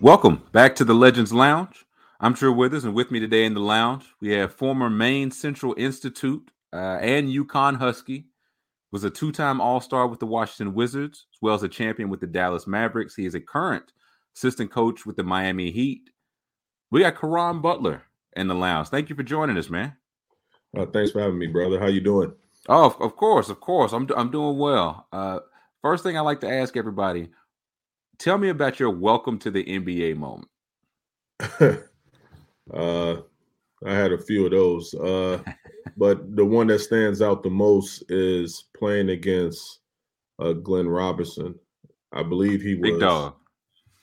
[0.00, 1.84] Welcome back to the Legends Lounge.
[2.20, 5.74] I'm True Withers, and with me today in the lounge, we have former Maine Central
[5.76, 8.28] Institute uh, and UConn Husky.
[8.92, 12.26] Was a two-time All-Star with the Washington Wizards, as well as a champion with the
[12.26, 13.14] Dallas Mavericks.
[13.14, 13.92] He is a current
[14.34, 16.08] assistant coach with the Miami Heat.
[16.90, 18.88] We got Caron Butler in the lounge.
[18.88, 19.96] Thank you for joining us, man.
[20.74, 21.78] Uh, thanks for having me, brother.
[21.78, 22.32] How you doing?
[22.68, 23.92] Oh, of, of course, of course.
[23.92, 25.06] I'm I'm doing well.
[25.12, 25.40] Uh,
[25.82, 27.28] first thing I like to ask everybody:
[28.18, 30.48] Tell me about your welcome to the NBA moment.
[32.72, 33.16] uh,
[33.84, 35.42] I had a few of those, uh,
[35.96, 39.80] but the one that stands out the most is playing against
[40.38, 41.54] uh, Glenn Robinson.
[42.12, 43.34] I believe he was big dog.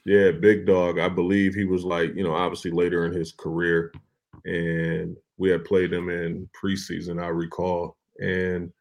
[0.05, 0.99] Yeah, big dog.
[0.99, 3.91] I believe he was like you know obviously later in his career,
[4.45, 7.23] and we had played him in preseason.
[7.23, 8.71] I recall, and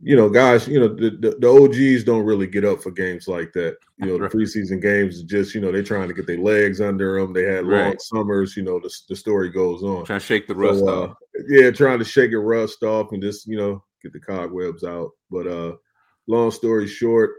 [0.00, 3.26] you know, guys, you know, the, the, the, OGs don't really get up for games
[3.26, 3.78] like that.
[3.96, 7.18] You know, the preseason games just, you know, they're trying to get their legs under
[7.18, 7.32] them.
[7.32, 8.02] They had long right.
[8.02, 8.54] summers.
[8.54, 10.04] You know, the, the story goes on.
[10.04, 11.16] Trying to shake the rust so, uh, off.
[11.48, 15.10] Yeah, trying to shake the rust off and just, you know, get the cobwebs out.
[15.30, 15.76] But uh
[16.26, 17.32] long story short,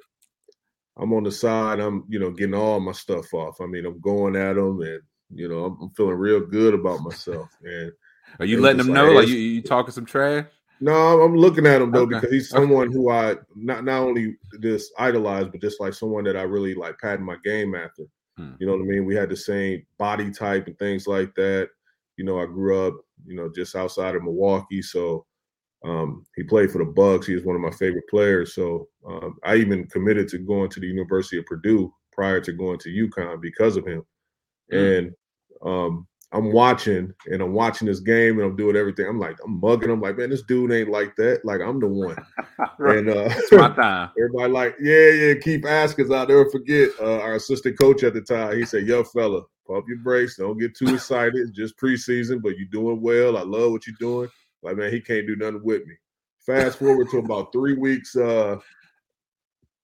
[0.98, 1.80] I'm on the side.
[1.80, 3.62] I'm, you know, getting all my stuff off.
[3.62, 5.02] I mean, I'm going at them and,
[5.34, 7.92] you know, I'm, I'm feeling real good about myself, man.
[8.40, 9.06] Are you letting them know?
[9.06, 10.48] Like, like you, you talking some trash?
[10.82, 12.16] No, I'm looking at him though okay.
[12.16, 16.38] because he's someone who I not not only just idolize, but just like someone that
[16.38, 18.04] I really like patting my game after.
[18.38, 18.54] Hmm.
[18.60, 19.06] You know what I mean?
[19.06, 21.70] We had the same body type and things like that.
[22.18, 22.94] You know, I grew up,
[23.26, 25.26] you know, just outside of Milwaukee, so
[25.86, 27.28] um, he played for the Bucks.
[27.28, 28.56] He was one of my favorite players.
[28.56, 32.80] So um, I even committed to going to the University of Purdue prior to going
[32.80, 34.04] to UConn because of him.
[34.72, 34.78] Hmm.
[34.78, 35.14] And
[35.64, 39.08] um, I'm watching and I'm watching this game and I'm doing everything.
[39.08, 39.90] I'm like, I'm mugging.
[39.90, 41.46] I'm like, man, this dude ain't like that.
[41.46, 42.18] Like, I'm the one.
[42.78, 42.98] right.
[42.98, 44.10] And uh, it's my time.
[44.18, 46.14] everybody like, yeah, yeah, keep asking.
[46.14, 48.58] I'll never forget uh, our assistant coach at the time.
[48.58, 50.38] He said, "Yo, fella, pump your brakes.
[50.38, 51.36] Don't get too excited.
[51.36, 53.38] It's just preseason, but you're doing well.
[53.38, 54.30] I love what you're doing.
[54.62, 55.94] Like, man, he can't do nothing with me.
[56.46, 58.58] Fast forward to about three weeks uh,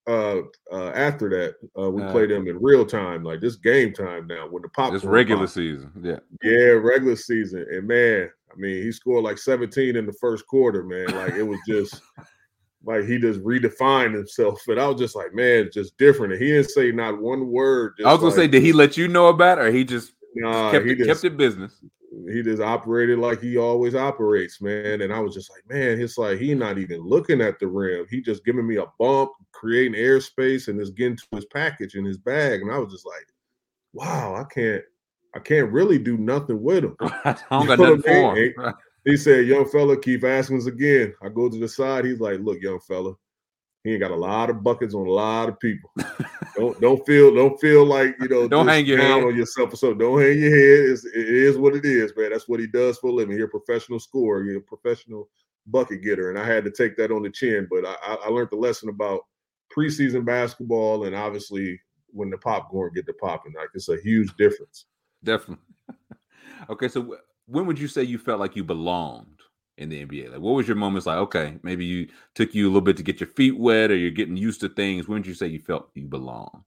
[0.07, 0.41] uh,
[0.71, 4.27] uh, after that, uh, we uh, play them in real time, like this game time
[4.27, 4.47] now.
[4.47, 7.65] When the pop, it's regular season, yeah, yeah, regular season.
[7.71, 11.07] And man, I mean, he scored like 17 in the first quarter, man.
[11.15, 12.01] Like it was just
[12.83, 14.61] like he just redefined himself.
[14.67, 16.33] And I was just like, man, just different.
[16.33, 17.93] And he didn't say not one word.
[18.03, 20.13] I was gonna like, say, did he let you know about it, or he just
[20.35, 21.79] nah, kept, he it, just, kept it business?
[22.29, 25.01] He just operated like he always operates, man.
[25.01, 28.05] And I was just like, man, it's like he not even looking at the rim.
[28.09, 32.05] He just giving me a bump, creating airspace, and just getting to his package in
[32.05, 32.61] his bag.
[32.61, 33.27] And I was just like,
[33.93, 34.83] wow, I can't,
[35.35, 36.95] I can't really do nothing with him.
[37.01, 38.73] I don't got nothing for him.
[39.05, 41.13] He said, young fella, keep asking us again.
[41.23, 42.05] I go to the side.
[42.05, 43.13] He's like, look, young fella,
[43.83, 45.91] he ain't got a lot of buckets on a lot of people.
[46.55, 49.75] don't don't feel don't feel like you know don't hang your head on yourself or
[49.75, 49.93] so.
[49.93, 50.91] Don't hang your head.
[50.91, 52.31] It's, it is what it is, man.
[52.31, 53.35] That's what he does for a living.
[53.35, 54.43] He's a professional scorer.
[54.43, 55.29] He's a professional
[55.67, 57.67] bucket getter, and I had to take that on the chin.
[57.69, 59.21] But I, I learned the lesson about
[59.75, 61.79] preseason basketball, and obviously
[62.13, 64.85] when the popcorn get the popping, like it's a huge difference.
[65.23, 65.65] Definitely.
[66.69, 67.17] okay, so
[67.47, 69.40] when would you say you felt like you belonged?
[69.81, 70.31] In the NBA?
[70.31, 71.17] Like, what was your moments like?
[71.17, 74.11] Okay, maybe you took you a little bit to get your feet wet, or you're
[74.11, 75.07] getting used to things.
[75.07, 76.63] When did you say you felt you belong?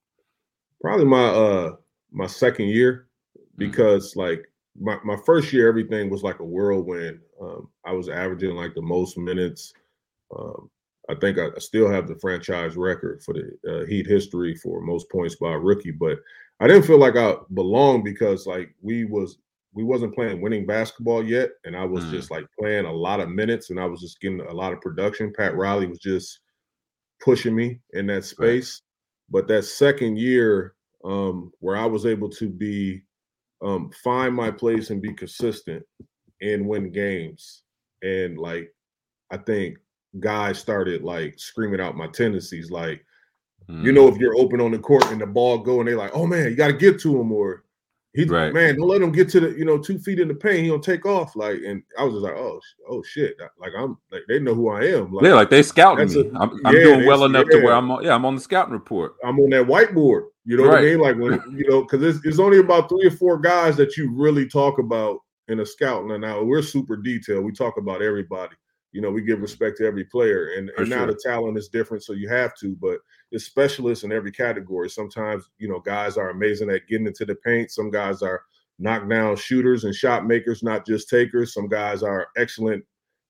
[0.81, 1.77] Probably my uh
[2.13, 3.09] my second year,
[3.39, 3.47] mm-hmm.
[3.59, 4.21] because mm-hmm.
[4.21, 7.21] like my, my first year, everything was like a whirlwind.
[7.41, 9.73] Um, I was averaging like the most minutes.
[10.37, 10.71] Um,
[11.09, 14.81] I think I, I, still have the franchise record for the uh, Heat history for
[14.81, 16.19] most points by a rookie, but
[16.61, 19.39] I didn't feel like I belonged because like we was
[19.75, 22.13] we wasn't playing winning basketball yet, and I was mm.
[22.13, 24.81] just like playing a lot of minutes, and I was just getting a lot of
[24.81, 25.33] production.
[25.37, 26.41] Pat Riley was just
[27.21, 28.81] pushing me in that space.
[28.81, 29.41] Right.
[29.41, 30.75] But that second year,
[31.05, 33.03] um, where I was able to be
[33.63, 35.83] um, find my place and be consistent
[36.41, 37.63] and win games,
[38.03, 38.73] and like
[39.33, 39.79] I think
[40.21, 43.05] guys started like screaming out my tendencies, like.
[43.71, 43.83] Mm.
[43.83, 46.11] You know, if you're open on the court and the ball go and they're like,
[46.13, 47.64] "Oh man, you got to get to him," or
[48.15, 48.53] He's right.
[48.53, 50.63] man, don't let him get to the you know two feet in the paint.
[50.63, 53.99] He gonna take off like, and I was just like, oh, oh shit, like I'm
[54.13, 55.13] like they know who I am.
[55.13, 56.21] Like, yeah, like they scouting me.
[56.21, 57.59] A, I'm, I'm doing well enough yeah.
[57.59, 59.15] to where I'm on, yeah I'm on the scouting report.
[59.25, 60.29] I'm on that whiteboard.
[60.45, 60.71] You know right.
[60.71, 60.99] what I mean?
[61.01, 64.13] Like when you know because it's, it's only about three or four guys that you
[64.15, 65.19] really talk about
[65.49, 66.13] in a scouting.
[66.13, 67.45] And now we're super detailed.
[67.45, 68.55] We talk about everybody.
[68.95, 72.05] You know, we give respect to every player, and, and now the talent is different,
[72.05, 72.77] so you have to.
[72.81, 72.99] But
[73.33, 74.89] it's specialists in every category.
[74.89, 77.73] Sometimes, you know, guys are amazing at getting into the paint.
[77.73, 78.43] Some guys are
[78.79, 81.53] knockdown shooters and shot makers, not just takers.
[81.53, 82.85] Some guys are excellent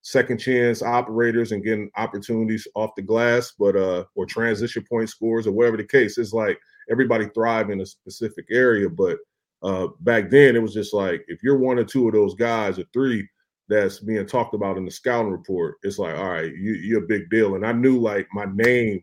[0.05, 5.47] second chance operators and getting opportunities off the glass, but uh, or transition point scores
[5.47, 6.19] or whatever the case.
[6.19, 6.59] It's like
[6.91, 9.17] everybody thrive in a specific area, but
[9.63, 12.79] uh, back then it was just like if you're one or two of those guys
[12.79, 13.27] or three
[13.69, 17.07] that's being talked about in the scouting report, it's like, all right, you, you're a
[17.07, 17.55] big deal.
[17.55, 19.03] And I knew like my name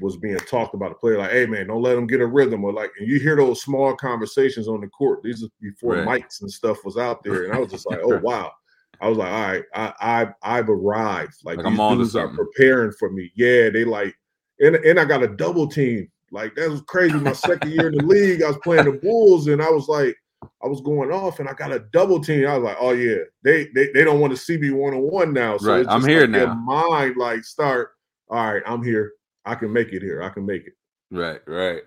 [0.00, 0.92] was being talked about.
[0.92, 2.64] a player, like, hey man, don't let them get a rhythm.
[2.64, 5.22] Or like, and you hear those small conversations on the court.
[5.22, 6.22] These are before right.
[6.22, 8.52] mics and stuff was out there, and I was just like, oh wow.
[9.00, 11.34] I was like, all right, I, I I've arrived.
[11.44, 13.32] Like, like these dudes are preparing for me.
[13.34, 14.14] Yeah, they like,
[14.60, 16.08] and and I got a double team.
[16.30, 17.14] Like that was crazy.
[17.14, 20.16] My second year in the league, I was playing the Bulls, and I was like,
[20.62, 22.46] I was going off and I got a double team.
[22.46, 25.02] I was like, oh yeah, they they, they don't want to see me one on
[25.02, 25.58] one now.
[25.58, 25.86] So right.
[25.88, 26.54] I'm here like now.
[26.54, 27.90] mind like start.
[28.28, 29.12] All right, I'm here.
[29.44, 30.22] I can make it here.
[30.22, 30.74] I can make it.
[31.10, 31.82] Right, right.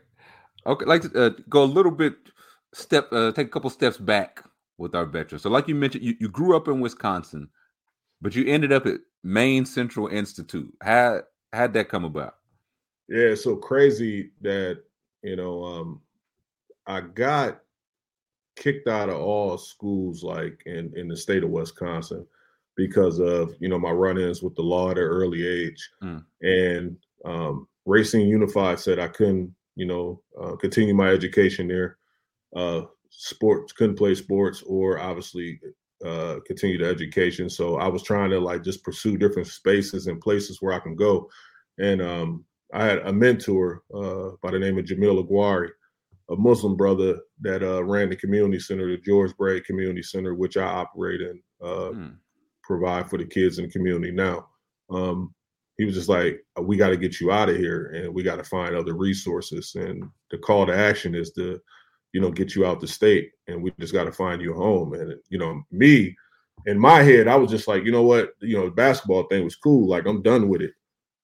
[0.67, 2.15] Okay, like to uh, go a little bit
[2.73, 4.43] step, uh, take a couple steps back
[4.77, 5.43] with our veterans.
[5.43, 7.49] So, like you mentioned, you, you grew up in Wisconsin,
[8.21, 10.71] but you ended up at Maine Central Institute.
[10.81, 11.21] How
[11.53, 12.35] how'd that come about?
[13.07, 14.81] Yeah, it's so crazy that
[15.23, 16.01] you know um,
[16.87, 17.61] I got
[18.55, 22.25] kicked out of all schools like in in the state of Wisconsin
[22.75, 26.23] because of you know my run-ins with the law at an early age, mm.
[26.41, 31.97] and um, Racine Unified said I couldn't you know uh, continue my education there.
[32.55, 35.59] Uh, sports couldn't play sports or obviously
[36.05, 37.49] uh, continue the education.
[37.49, 40.95] So I was trying to like just pursue different spaces and places where I can
[40.95, 41.29] go.
[41.77, 45.69] And um, I had a mentor uh, by the name of Jamil Aguari,
[46.29, 50.57] a Muslim brother that uh, ran the community center, the George Bray Community Center, which
[50.57, 52.15] I operate and mm.
[52.63, 54.47] provide for the kids in the community now.
[54.89, 55.33] Um,
[55.77, 58.23] he was just like, uh, "We got to get you out of here, and we
[58.23, 61.59] got to find other resources." And the call to action is to,
[62.13, 64.57] you know, get you out the state, and we just got to find you a
[64.57, 64.93] home.
[64.93, 66.15] And you know, me,
[66.65, 69.43] in my head, I was just like, you know what, you know, the basketball thing
[69.43, 69.87] was cool.
[69.87, 70.71] Like I'm done with it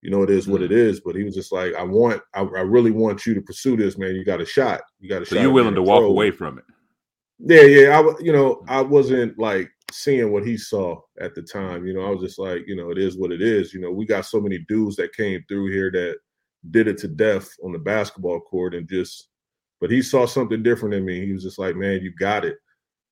[0.01, 0.99] you know, it is what it is.
[0.99, 3.97] But he was just like, I want, I, I really want you to pursue this,
[3.97, 4.15] man.
[4.15, 4.81] You got a shot.
[4.99, 5.29] You got a shot.
[5.29, 5.41] so shot.
[5.43, 6.65] You're willing to walk away from it.
[7.39, 7.99] Yeah, yeah.
[7.99, 11.85] I, you know, I wasn't like seeing what he saw at the time.
[11.85, 13.73] You know, I was just like, you know, it is what it is.
[13.73, 16.17] You know, we got so many dudes that came through here that
[16.71, 19.29] did it to death on the basketball court and just,
[19.79, 21.25] but he saw something different in me.
[21.25, 22.57] He was just like, man, you got it.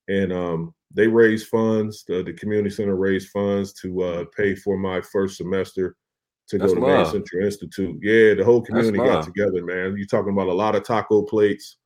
[0.08, 2.04] And um, they raised funds.
[2.08, 5.96] The, the community center raised funds to uh, pay for my first semester
[6.50, 8.00] to That's go to Maine Central Institute.
[8.02, 9.96] Yeah, the whole community got together, man.
[9.98, 11.78] You're talking about a lot of taco plates,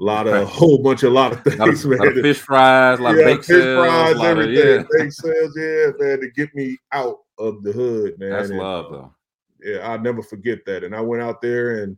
[0.00, 2.22] a lot of a whole bunch of a lot of things, a lot of, man.
[2.22, 4.78] fish fries, a lot yeah, of fish sales, fries, everything.
[4.78, 5.08] Of, yeah.
[5.10, 8.30] sales, yeah, man, to get me out of the hood, man.
[8.30, 9.14] That's and, love, though.
[9.62, 10.84] Yeah, I'll never forget that.
[10.84, 11.96] And I went out there and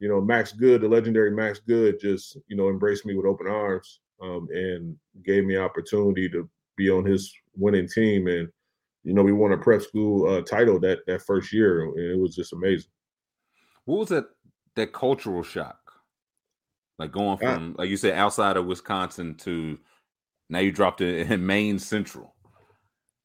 [0.00, 3.46] you know, Max Good, the legendary Max Good, just you know embraced me with open
[3.46, 8.28] arms um, and gave me opportunity to be on his winning team.
[8.28, 8.48] And
[9.08, 12.18] you know, we won a prep school uh, title that that first year, and it
[12.18, 12.90] was just amazing.
[13.86, 14.26] What was that
[14.76, 15.78] that cultural shock?
[16.98, 19.78] Like going from, like you said, outside of Wisconsin to
[20.50, 22.34] now you dropped it in Maine Central.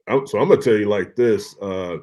[0.08, 1.98] So I'm gonna tell you like this: uh,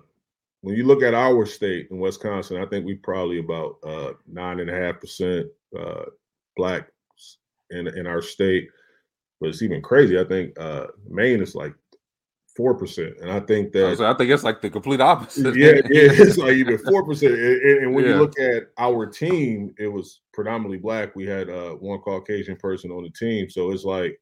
[0.60, 4.60] when you look at our state in Wisconsin, I think we probably about uh, nine
[4.60, 5.46] and a half percent
[5.78, 6.04] uh,
[6.54, 6.86] black
[7.70, 8.68] in in our state.
[9.40, 10.20] But it's even crazy.
[10.20, 11.72] I think uh, Maine is like
[12.60, 15.56] four percent, and I think that so I think it's like the complete opposite.
[15.56, 17.32] Yeah, yeah, it's like even four percent.
[17.32, 18.10] And, when yeah.
[18.10, 21.16] you look at our team, it was predominantly black.
[21.16, 24.20] We had uh, one Caucasian person on the team, so it's like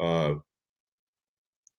[0.00, 0.34] uh,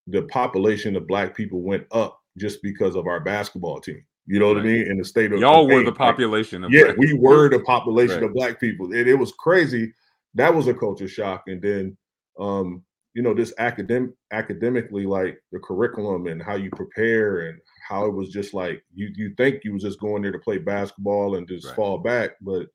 [0.06, 4.02] the population of black people went up just because of our basketball team.
[4.26, 4.64] You know what right.
[4.64, 4.90] I mean?
[4.90, 6.62] In the state of y'all were the population.
[6.62, 8.24] Like, yeah, we were the population right.
[8.24, 9.92] of black people, and it was crazy.
[10.32, 11.94] That was a culture shock, and then
[12.40, 12.82] um,
[13.14, 18.12] you know this academic academically like the curriculum and how you prepare and how it
[18.12, 21.48] was just like you you think you was just going there to play basketball and
[21.48, 21.76] just right.
[21.76, 22.66] fall back but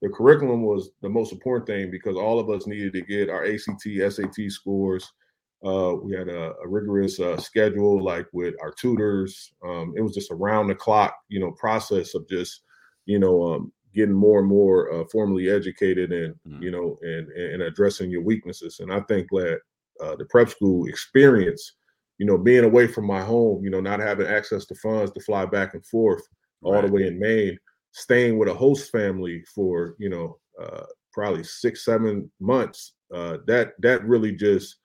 [0.00, 3.44] the curriculum was the most important thing because all of us needed to get our
[3.44, 5.10] ACT SAT scores
[5.64, 10.14] uh, we had a, a rigorous uh, schedule like with our tutors um, it was
[10.14, 12.62] just around the clock you know process of just
[13.06, 16.62] you know um, getting more and more uh, formally educated and mm.
[16.62, 18.80] you know and and addressing your weaknesses.
[18.80, 19.60] And I think that
[20.02, 21.74] uh, the prep school experience,
[22.18, 25.20] you know, being away from my home, you know, not having access to funds to
[25.20, 26.22] fly back and forth
[26.62, 26.86] all right.
[26.86, 27.58] the way in Maine,
[27.92, 32.94] staying with a host family for you know uh, probably six seven months.
[33.14, 34.76] Uh, that that really just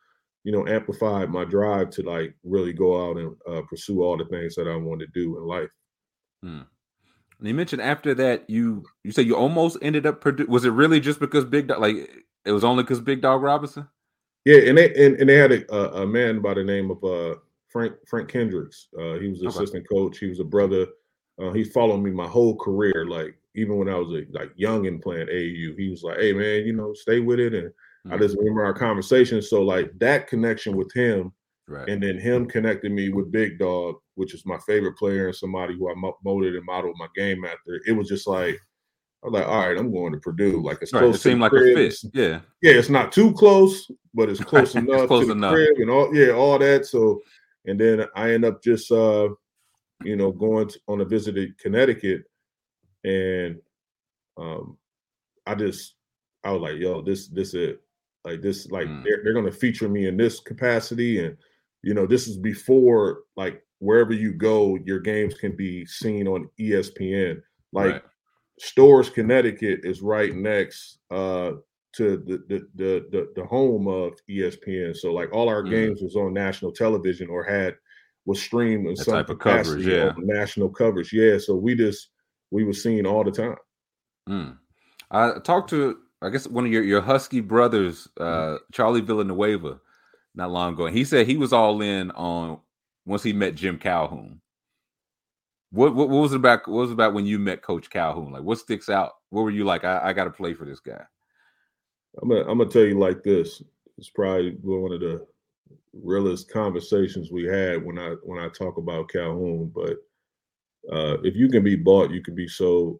[0.43, 4.25] you know amplified my drive to like really go out and uh, pursue all the
[4.25, 5.72] things that I want to do in life.
[6.41, 6.62] Hmm.
[7.39, 10.72] And you mentioned after that you you said you almost ended up produ- was it
[10.72, 12.10] really just because Big Dog like
[12.46, 13.88] it was only because Big Dog Robinson?
[14.46, 17.36] Yeah, and they and, and they had a, a man by the name of uh
[17.70, 18.88] Frank Frank Kendricks.
[18.98, 19.48] Uh, he was okay.
[19.48, 20.20] assistant coach.
[20.20, 20.88] He was a brother.
[21.42, 23.06] Uh, he followed me my whole career.
[23.08, 26.34] Like even when I was a, like young and playing AU, he was like, "Hey
[26.34, 28.14] man, you know, stay with it." And mm-hmm.
[28.14, 29.42] I just remember our conversation.
[29.42, 31.32] So like that connection with him,
[31.68, 31.88] right.
[31.90, 35.76] and then him connecting me with Big Dog, which is my favorite player and somebody
[35.76, 37.82] who I molded and modeled my game after.
[37.88, 38.60] It was just like
[39.24, 40.62] I was like, all right, I'm going to Purdue.
[40.62, 41.15] Like it's right, close.
[41.15, 41.77] It seemed like crib.
[41.77, 42.12] a fit.
[42.13, 42.39] Yeah.
[42.62, 45.51] Yeah, it's not too close, but it's close enough it's close to enough.
[45.51, 46.86] the crib and all yeah, all that.
[46.86, 47.22] So
[47.65, 49.30] and then I end up just uh,
[50.03, 52.24] you know, going to, on a visit to Connecticut
[53.06, 53.60] and
[54.38, 54.77] um
[55.46, 55.96] I just
[56.44, 57.82] I was like, yo, this this it.
[58.25, 59.03] Like this, like mm.
[59.03, 61.25] they're, they're gonna feature me in this capacity.
[61.25, 61.38] And
[61.82, 66.50] you know, this is before like wherever you go, your games can be seen on
[66.60, 67.42] ESPN.
[67.74, 68.03] Like right.
[68.60, 71.53] Storrs, Connecticut is right next uh,
[71.95, 74.95] to the, the the, the the home of ESPN.
[74.95, 75.69] So like all our mm.
[75.69, 77.75] games was on national television or had
[78.25, 80.12] was streamed in that some capacity coverage, yeah.
[80.17, 81.12] national coverage.
[81.12, 82.10] Yeah, so we just
[82.51, 83.55] we were seen all the time.
[84.29, 84.57] Mm.
[85.12, 89.79] I talked to I guess one of your your Husky brothers, uh, Charlie Villanueva,
[90.36, 92.60] not long ago, and he said he was all in on
[93.05, 94.39] once he met Jim Calhoun.
[95.74, 96.68] What, what, what was it about?
[96.68, 98.32] What was it about when you met Coach Calhoun?
[98.32, 99.13] Like, what sticks out?
[99.32, 99.84] What were you like?
[99.84, 101.01] I, I got to play for this guy.
[102.22, 103.63] I'm gonna I'm gonna tell you like this.
[103.98, 105.25] It's probably one of the
[105.94, 109.72] realest conversations we had when I when I talk about Calhoun.
[109.74, 109.98] But
[110.92, 113.00] uh, if you can be bought, you can be sold.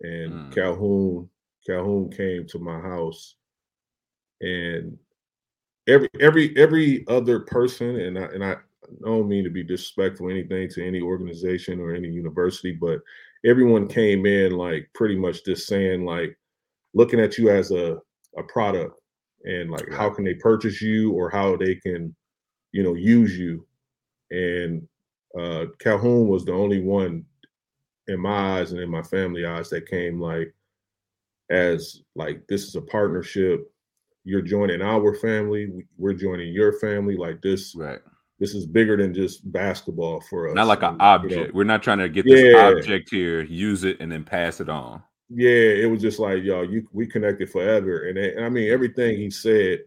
[0.00, 0.54] And mm.
[0.54, 1.28] Calhoun
[1.66, 3.34] Calhoun came to my house,
[4.40, 4.96] and
[5.86, 8.56] every every every other person, and I and I
[9.04, 13.00] I don't mean to be disrespectful anything to any organization or any university, but
[13.44, 16.36] everyone came in like pretty much just saying like
[16.94, 17.98] looking at you as a,
[18.36, 18.98] a product
[19.44, 22.14] and like how can they purchase you or how they can,
[22.72, 23.66] you know, use you.
[24.30, 24.86] And
[25.38, 27.24] uh Calhoun was the only one
[28.08, 30.52] in my eyes and in my family eyes that came like
[31.50, 33.70] as like this is a partnership.
[34.24, 35.86] You're joining our family.
[35.96, 37.16] We're joining your family.
[37.16, 38.00] Like this right
[38.40, 40.54] this is bigger than just basketball for us.
[40.54, 41.32] Not like an object.
[41.32, 41.50] You know?
[41.52, 42.68] We're not trying to get this yeah.
[42.68, 45.02] object here, use it, and then pass it on.
[45.28, 48.72] Yeah, it was just like y'all, you we connected forever, and, it, and I mean
[48.72, 49.80] everything he said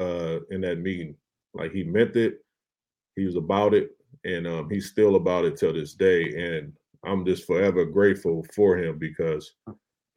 [0.00, 1.14] uh, in that meeting,
[1.52, 2.38] like he meant it.
[3.16, 3.90] He was about it,
[4.24, 6.56] and um, he's still about it till this day.
[6.56, 6.72] And
[7.04, 9.52] I'm just forever grateful for him because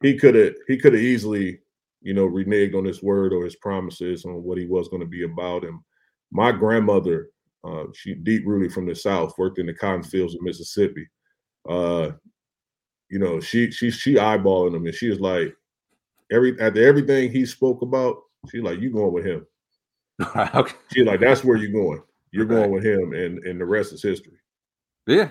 [0.02, 1.58] he could have he could have easily,
[2.00, 5.06] you know, reneged on his word or his promises on what he was going to
[5.06, 5.64] be about.
[5.64, 5.80] And
[6.30, 7.28] my grandmother
[7.64, 11.08] uh, she deep rooted from the South, worked in the cotton fields of Mississippi.
[11.68, 12.10] Uh,
[13.08, 15.54] you know, she she she eyeballing him, and she was like,
[16.32, 18.16] every after everything he spoke about,
[18.50, 19.46] she's like, "You going with him?"
[20.36, 20.74] okay.
[20.92, 22.02] She's like, "That's where you're going.
[22.32, 22.54] You're okay.
[22.54, 24.38] going with him, and and the rest is history."
[25.06, 25.28] Yeah.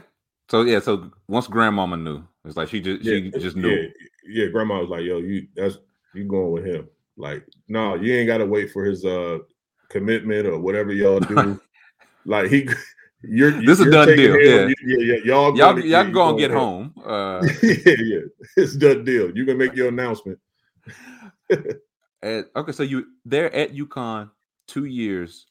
[0.49, 0.79] So yeah.
[0.79, 3.69] So once grandmama knew, it's like she just yeah, she just knew.
[3.69, 3.87] Yeah,
[4.27, 4.45] yeah.
[4.47, 5.77] Grandma was like, "Yo, you that's
[6.13, 9.39] you going with him." Like, no, you ain't got to wait for his uh
[9.89, 11.59] commitment or whatever y'all do.
[12.25, 12.67] Like he,
[13.21, 14.37] you're this is a done deal.
[14.37, 14.67] Yeah.
[14.85, 16.93] yeah, yeah, y'all, y'all, to, y'all can go and get home.
[17.03, 18.19] Uh, yeah, yeah,
[18.57, 19.35] it's done deal.
[19.35, 20.39] You can make your announcement.
[22.21, 24.29] and, okay, so you there at UConn
[24.67, 25.47] two years.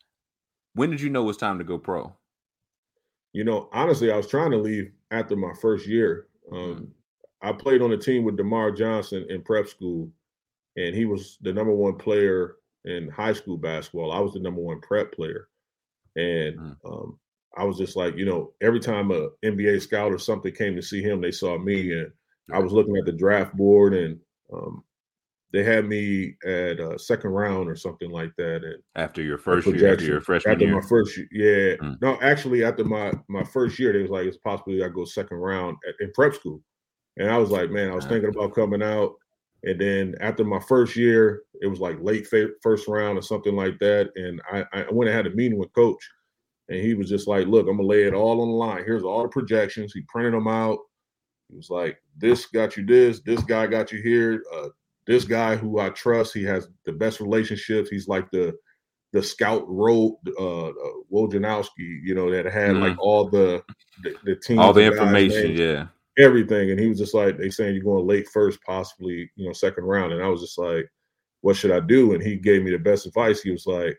[0.75, 2.15] When did you know it was time to go pro?
[3.33, 6.27] You know, honestly, I was trying to leave after my first year.
[6.53, 6.89] Um, mm
[7.43, 10.11] I played on a team with DerMarr Johnson in prep school,
[10.77, 14.13] and he was the number one player in high school basketball.
[14.13, 15.49] I was the number one prep player.
[16.17, 16.77] And mm.
[16.85, 17.19] um,
[17.57, 20.83] I was just like, you know, every time a NBA scout or something came to
[20.83, 22.11] see him, they saw me, and
[22.53, 24.19] I was looking at the draft board, and
[24.53, 24.85] um,
[25.53, 28.63] they had me at a second round or something like that.
[28.63, 32.01] And after your first year, after your freshman after year, my first year, yeah, mm.
[32.01, 35.39] no, actually after my my first year, they was like, it's possibly I go second
[35.39, 36.63] round at, in prep school,
[37.17, 39.15] and I was like, man, I was thinking about coming out.
[39.63, 42.27] And then after my first year, it was like late
[42.63, 44.11] first round or something like that.
[44.17, 46.03] And I, I went and had a meeting with coach,
[46.69, 48.85] and he was just like, "Look, I'm gonna lay it all on the line.
[48.85, 50.79] Here's all the projections." He printed them out,
[51.51, 53.21] He was like, "This got you this.
[53.21, 54.43] This guy got you here.
[54.55, 54.69] Uh,
[55.07, 57.91] this guy who I trust, he has the best relationships.
[57.91, 58.55] He's like the
[59.13, 60.73] the scout road uh, uh
[61.13, 63.63] Wojnarowski, you know, that had mm like all the
[64.03, 65.87] the, the team, all the information, yeah,
[66.19, 66.71] everything.
[66.71, 69.85] And he was just like, they saying you're going late first, possibly, you know, second
[69.85, 70.13] round.
[70.13, 70.87] And I was just like,
[71.43, 72.15] what should I do?
[72.15, 73.41] And he gave me the best advice.
[73.41, 73.99] He was like,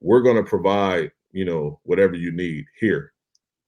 [0.00, 3.12] we're going to provide, you know, whatever you need here.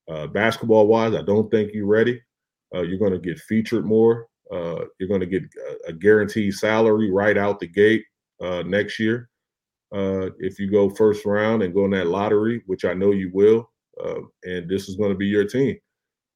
[0.09, 2.21] Uh, basketball wise, I don't think you're ready.
[2.75, 4.27] Uh, you're going to get featured more.
[4.51, 5.43] Uh, you're going to get
[5.87, 8.05] a, a, guaranteed salary right out the gate
[8.43, 9.31] uh, next year.
[9.95, 13.31] Uh, if you go first round and go in that lottery, which I know you
[13.33, 13.71] will,
[14.03, 15.77] uh, and this is going to be your team,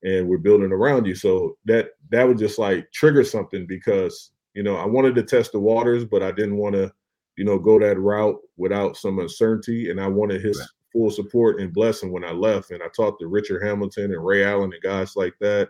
[0.07, 1.17] and we're building around you.
[1.17, 5.53] So that that would just like trigger something because you know I wanted to test
[5.53, 6.93] the waters, but I didn't want to,
[7.37, 10.69] you know, go that route without some uncertainty, and I wanted his right.
[10.93, 12.71] full support and blessing when I left.
[12.71, 15.69] And I talked to Richard Hamilton and Ray Allen and guys like that.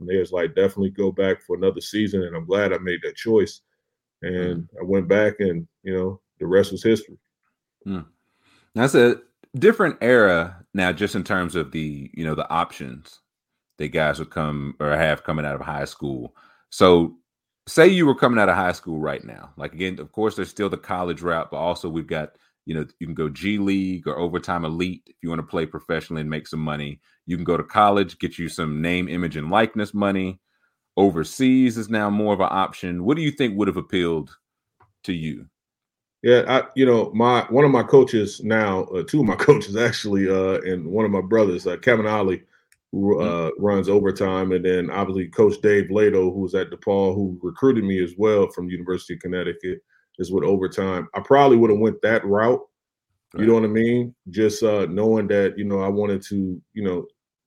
[0.00, 3.00] And they was like, definitely go back for another season, and I'm glad I made
[3.04, 3.60] that choice.
[4.22, 4.68] And mm.
[4.80, 7.18] I went back, and you know, the rest was history.
[7.84, 8.00] Hmm.
[8.74, 9.20] That's a
[9.56, 13.20] different era now, just in terms of the you know the options
[13.78, 16.34] that guys would come or have coming out of high school.
[16.70, 17.16] So,
[17.66, 19.52] say you were coming out of high school right now.
[19.56, 22.86] Like again, of course, there's still the college route, but also we've got you know
[22.98, 26.30] you can go G League or Overtime Elite if you want to play professionally and
[26.30, 27.00] make some money.
[27.26, 30.40] You can go to college, get you some name, image, and likeness money.
[30.96, 33.04] Overseas is now more of an option.
[33.04, 34.36] What do you think would have appealed
[35.04, 35.46] to you?
[36.22, 39.76] Yeah, I you know my one of my coaches now, uh, two of my coaches
[39.76, 42.42] actually, uh, and one of my brothers, uh, Kevin Ollie,
[42.94, 43.46] who mm-hmm.
[43.46, 48.02] uh, runs overtime, and then obviously Coach Dave Leitao, who's at DePaul, who recruited me
[48.02, 49.80] as well from University of Connecticut,
[50.18, 51.08] is with overtime.
[51.14, 52.60] I probably would have went that route.
[53.32, 53.40] Right.
[53.40, 54.14] You know what I mean?
[54.30, 57.06] Just uh, knowing that you know I wanted to you know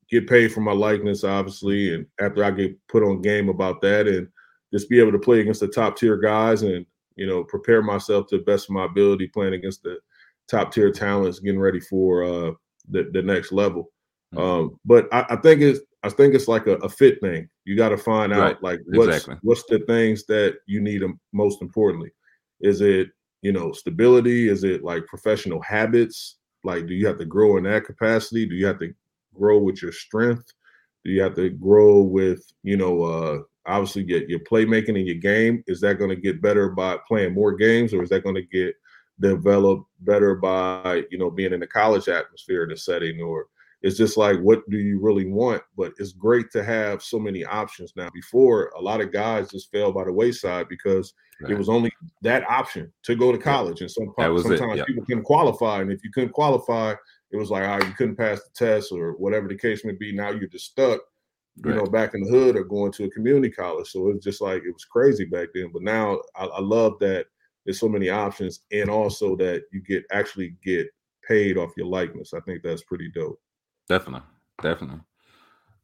[0.09, 4.07] get paid for my likeness, obviously, and after I get put on game about that,
[4.07, 4.27] and
[4.73, 6.85] just be able to play against the top tier guys and
[7.17, 9.99] you know, prepare myself to the best of my ability playing against the
[10.47, 12.51] top tier talents, getting ready for uh,
[12.89, 13.91] the, the next level.
[14.35, 14.43] Mm-hmm.
[14.43, 17.49] Um, but I, I, think it's I think it's like a, a fit thing.
[17.65, 18.63] You got to find out right.
[18.63, 19.35] like what's exactly.
[19.41, 21.01] what's the things that you need
[21.33, 22.11] most importantly.
[22.61, 23.09] Is it
[23.41, 24.49] you know stability?
[24.49, 26.37] Is it like professional habits?
[26.63, 28.45] Like, do you have to grow in that capacity?
[28.45, 28.93] Do you have to
[29.33, 30.51] grow with your strength?
[31.05, 35.15] Do you have to grow with you know uh, obviously your, your playmaking and your
[35.15, 38.35] game is that going to get better by playing more games or is that going
[38.35, 38.75] to get
[39.19, 43.47] developed better by you know being in the college atmosphere in the setting or
[43.87, 47.45] it's just like what do you really want but it's great to have so many
[47.45, 51.51] options now before a lot of guys just fell by the wayside because right.
[51.51, 51.89] it was only
[52.21, 56.11] that option to go to college and some, sometimes people couldn't qualify and if you
[56.11, 56.93] couldn't qualify
[57.31, 59.93] it was like all right you couldn't pass the test or whatever the case may
[59.93, 60.99] be now you're just stuck
[61.65, 61.77] you right.
[61.77, 63.87] know, back in the hood or going to a community college.
[63.87, 65.71] So it's just like it was crazy back then.
[65.73, 67.25] But now I, I, love that
[67.65, 70.87] there's so many options and also that you get actually get
[71.27, 72.33] paid off your likeness.
[72.33, 73.39] I think that's pretty dope.
[73.87, 74.27] Definitely.
[74.61, 74.99] Definitely.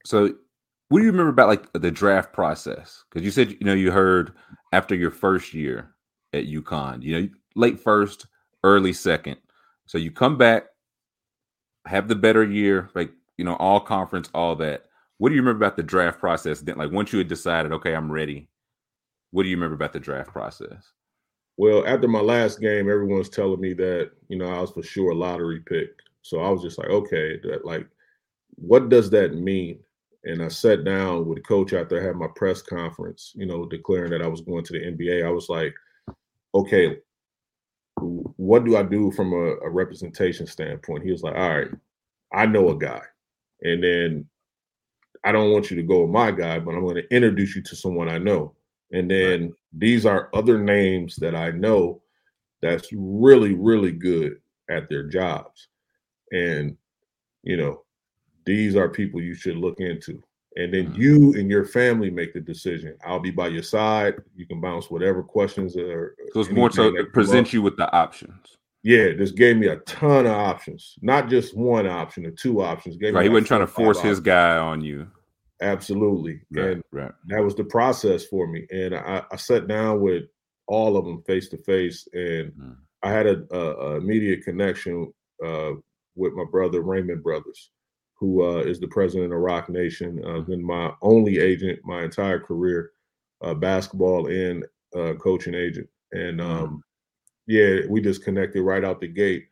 [0.05, 0.33] So
[0.89, 3.03] what do you remember about like the draft process?
[3.09, 4.33] Because you said you know you heard
[4.71, 5.93] after your first year
[6.33, 8.27] at UConn, you know, late first,
[8.63, 9.37] early second.
[9.85, 10.65] So you come back,
[11.85, 14.85] have the better year, like you know, all conference, all that
[15.17, 16.59] what do you remember about the draft process?
[16.59, 18.49] Then, like once you had decided, okay, I'm ready.
[19.31, 20.91] What do you remember about the draft process?
[21.57, 24.83] Well, after my last game, everyone was telling me that you know I was for
[24.83, 25.91] sure a lottery pick.
[26.23, 27.85] So I was just like, okay, that, like,
[28.55, 29.79] what does that mean?
[30.25, 33.65] And I sat down with the coach after I had my press conference, you know,
[33.65, 35.25] declaring that I was going to the NBA.
[35.25, 35.73] I was like,
[36.55, 36.97] okay,
[37.97, 41.03] what do I do from a, a representation standpoint?
[41.03, 41.71] He was like, all right,
[42.33, 43.01] I know a guy.
[43.61, 44.25] And then
[45.23, 47.61] I don't want you to go with my guy, but I'm going to introduce you
[47.63, 48.55] to someone I know.
[48.91, 49.51] And then right.
[49.73, 52.01] these are other names that I know
[52.61, 54.37] that's really, really good
[54.69, 55.67] at their jobs.
[56.31, 56.77] And,
[57.43, 57.83] you know,
[58.45, 60.21] these are people you should look into.
[60.55, 61.01] And then mm-hmm.
[61.01, 62.95] you and your family make the decision.
[63.05, 64.15] I'll be by your side.
[64.35, 66.15] You can bounce whatever questions are.
[66.31, 68.57] So it's more to present you with the options.
[68.83, 72.97] Yeah, this gave me a ton of options, not just one option or two options.
[72.97, 75.07] Gave right, he wasn't trying to force his guy on you.
[75.61, 77.11] Absolutely, right, and right.
[77.27, 78.67] that was the process for me.
[78.71, 80.23] And I, I sat down with
[80.67, 82.75] all of them face to face, and mm.
[83.03, 85.13] I had a, a, a, immediate connection
[85.45, 85.71] uh,
[86.15, 87.69] with my brother Raymond Brothers,
[88.23, 90.23] who uh, is the president of Roc Nation.
[90.25, 92.91] Uh, been my only agent my entire career,
[93.41, 94.63] uh, basketball and
[94.95, 96.49] uh, coaching agent, and mm.
[96.49, 96.81] um,
[97.47, 99.47] yeah, we just connected right out the gate.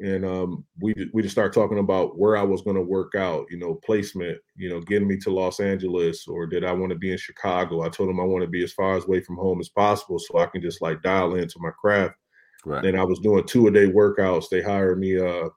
[0.00, 3.46] and um, we we just start talking about where I was going to work out,
[3.50, 6.98] you know, placement, you know, getting me to Los Angeles, or did I want to
[6.98, 7.82] be in Chicago?
[7.82, 10.38] I told him I want to be as far away from home as possible, so
[10.38, 12.16] I can just like dial into my craft.
[12.66, 12.82] Right.
[12.82, 14.50] Then I was doing two a day workouts.
[14.50, 15.48] They hired me uh,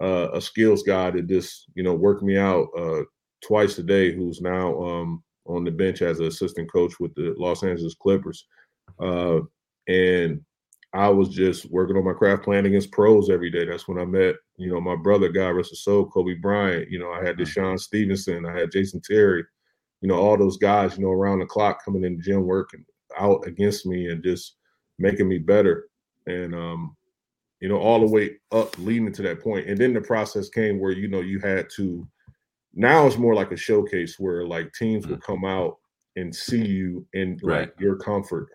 [0.00, 3.02] uh, a skills guy that just you know worked me out uh,
[3.42, 4.12] twice a day.
[4.12, 8.46] Who's now um, on the bench as an assistant coach with the Los Angeles Clippers,
[9.00, 9.40] uh,
[9.88, 10.40] and
[10.94, 13.64] I was just working on my craft plan against pros every day.
[13.64, 16.88] That's when I met, you know, my brother, God rest his soul, Kobe Bryant.
[16.88, 17.40] You know, I had mm.
[17.40, 19.42] DeShawn Stevenson, I had Jason Terry,
[20.02, 22.84] you know, all those guys, you know, around the clock coming in the gym working
[23.18, 24.54] out against me and just
[25.00, 25.88] making me better.
[26.26, 26.96] And um,
[27.64, 29.66] you know, all the way up leading to that point.
[29.66, 32.06] And then the process came where, you know, you had to
[32.74, 35.08] now it's more like a showcase where like teams mm.
[35.08, 35.78] will come out
[36.14, 37.60] and see you in right.
[37.60, 38.48] like your comfort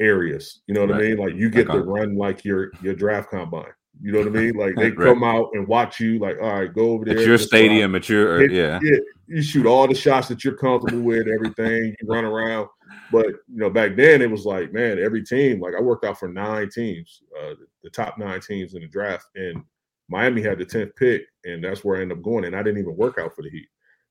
[0.00, 0.62] areas.
[0.66, 1.04] You know what right.
[1.04, 1.18] I mean?
[1.18, 3.66] Like you get to run like your your draft combine.
[4.00, 4.54] You know what I mean?
[4.54, 5.08] Like they right.
[5.08, 6.18] come out and watch you.
[6.18, 7.16] Like, all right, go over there.
[7.16, 7.94] It's your stadium.
[7.94, 8.78] It's your it, yeah.
[8.82, 8.98] yeah.
[9.26, 11.26] You shoot all the shots that you're comfortable with.
[11.28, 12.68] Everything you run around.
[13.10, 15.60] But you know, back then it was like, man, every team.
[15.60, 19.26] Like I worked out for nine teams, uh, the top nine teams in the draft,
[19.34, 19.62] and
[20.08, 22.44] Miami had the tenth pick, and that's where I ended up going.
[22.44, 23.68] And I didn't even work out for the Heat.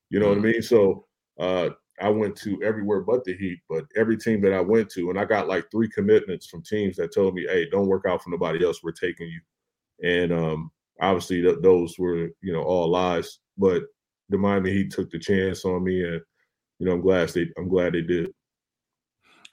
[0.10, 0.41] You know mm-hmm.
[0.41, 0.54] what I mm.
[0.54, 0.62] mean?
[0.62, 1.06] So
[1.39, 1.69] uh,
[2.00, 5.19] I went to everywhere but the Heat, but every team that I went to, and
[5.19, 8.30] I got like three commitments from teams that told me, "Hey, don't work out for
[8.30, 8.84] nobody else.
[8.84, 9.41] We're taking you."
[10.03, 13.39] And um, obviously, th- those were you know all lies.
[13.57, 13.83] But
[14.29, 16.21] the Miami Heat took the chance on me, and
[16.79, 18.31] you know I'm glad they I'm glad they did.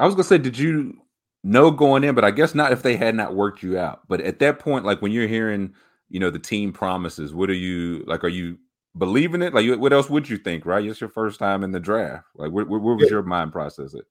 [0.00, 0.98] I was gonna say, did you
[1.42, 2.14] know going in?
[2.14, 4.02] But I guess not if they had not worked you out.
[4.08, 5.74] But at that point, like when you're hearing,
[6.08, 8.24] you know, the team promises, what are you like?
[8.24, 8.58] Are you
[8.96, 9.54] believing it?
[9.54, 10.66] Like, what else would you think?
[10.66, 10.84] Right?
[10.84, 12.26] It's your first time in the draft.
[12.34, 14.04] Like, where, where, was your mind process it?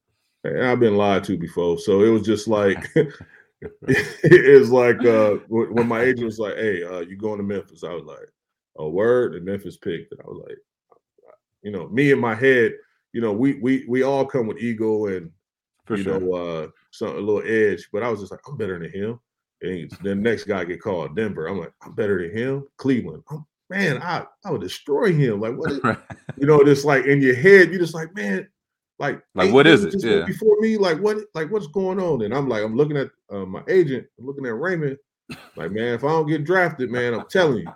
[0.46, 2.90] I've been lied to before, so it was just like
[3.88, 7.94] it's like uh, when my agent was like, "Hey, uh, you going to Memphis?" I
[7.94, 8.30] was like,
[8.78, 10.58] "A word," and Memphis picked, and I was like,
[11.62, 12.74] you know, me in my head,
[13.14, 15.32] you know, we we we all come with ego and
[15.86, 16.20] For you sure.
[16.20, 19.20] know uh, some a little edge, but I was just like, I'm better than him.
[19.62, 21.48] And then the next guy get called Denver.
[21.48, 22.68] I'm like, I'm better than him.
[22.78, 23.24] Cleveland.
[23.30, 25.40] I'm man, I, I would destroy him.
[25.40, 25.80] Like, what is,
[26.38, 28.48] you know, just like in your head, you just like, man,
[29.08, 29.96] like, like what is it?
[30.04, 30.26] Yeah.
[30.26, 32.22] Before me, like what, like what's going on?
[32.24, 34.98] And I'm like, I'm looking at uh, my agent, I'm looking at Raymond,
[35.56, 37.74] like, man, if I don't get drafted, man, I'm telling you,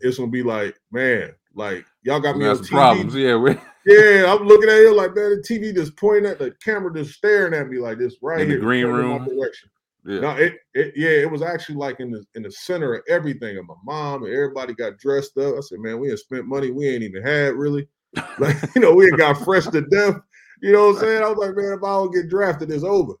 [0.00, 2.68] it's gonna be like, man, like y'all got me on TV.
[2.68, 3.14] problems.
[3.14, 3.50] Yeah, we
[3.86, 7.14] yeah, I'm looking at it like man, The TV just pointing at the camera, just
[7.14, 9.24] staring at me like this right in here, the green room.
[9.24, 9.70] direction.
[10.06, 10.20] Yeah.
[10.20, 13.58] No, it, it yeah, it was actually like in the in the center of everything.
[13.58, 15.56] And my mom and everybody got dressed up.
[15.56, 17.88] I said, man, we ain't spent money we ain't even had really.
[18.40, 20.16] Like, you know, we had got fresh to death.
[20.60, 21.22] You know what I'm saying?
[21.22, 23.14] I was like, man, if I don't get drafted, it's over.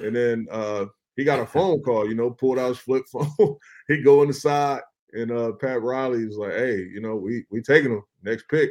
[0.00, 3.56] And then uh he got a phone call, you know, pulled out his flip phone.
[3.88, 4.80] he go in the side,
[5.12, 8.70] and uh Pat Riley was like, hey, you know, we we taking him next pick.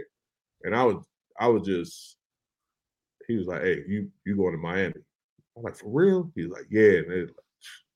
[0.64, 1.04] And I was
[1.40, 2.18] I was just
[3.28, 4.94] he was like, hey, you you going to Miami.
[5.58, 6.32] I'm like, for real?
[6.36, 7.00] He's like, yeah.
[7.00, 7.32] And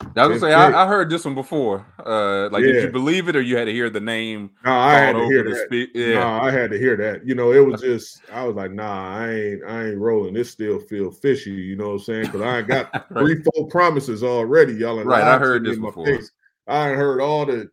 [0.02, 1.86] I was gonna say I, I, heard this one before.
[2.06, 2.72] Uh, like, yeah.
[2.72, 4.52] did you believe it, or you had to hear the name?
[4.64, 5.66] No, I had to hear that.
[5.66, 5.90] Speak?
[5.94, 7.28] Yeah, no, I had to hear that.
[7.28, 10.34] You know, it was just I was like, nah, I ain't, I ain't rolling.
[10.34, 11.52] This still feel fishy.
[11.52, 12.26] You know what I'm saying?
[12.28, 13.20] Because I got right.
[13.20, 14.74] three, four promises already.
[14.74, 15.24] Y'all, right?
[15.24, 16.06] I heard this before.
[16.06, 16.32] Face.
[16.68, 17.70] I heard all the